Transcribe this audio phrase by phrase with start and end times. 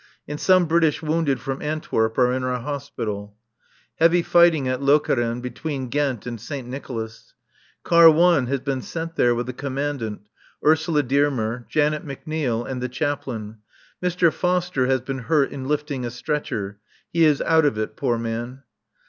[0.27, 3.37] And some British wounded from Antwerp are in our Hospital.
[3.97, 7.35] Heavy fighting at Lokeren, between Ghent and Saint Nicolas.
[7.83, 10.21] Car 1 has been sent there with the Commandant,
[10.65, 13.59] Ursula Dearmer, Janet McNeil and the Chaplain
[14.01, 14.33] (Mr.
[14.33, 16.79] Foster has been hurt in lifting a stretcher;
[17.13, 18.63] he is out of it, poor man).